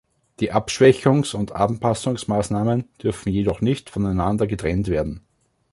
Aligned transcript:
Die 0.39 0.51
Abschwächungs- 0.51 1.35
und 1.35 1.51
Anpassungsmaßnahmen 1.51 2.85
dürfen 3.03 3.29
jedoch 3.31 3.61
nicht 3.61 3.91
voneinander 3.91 4.47
getrennt 4.47 4.87
werden. 4.87 5.21